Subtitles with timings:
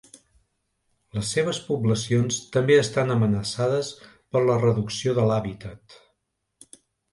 [1.17, 6.01] Les seves poblacions també estan amenaçades per la reducció de l'hàbitat.